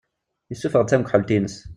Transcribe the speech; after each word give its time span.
Isuffeɣ-d 0.53 0.89
tanegḥelt-ines. 0.89 1.55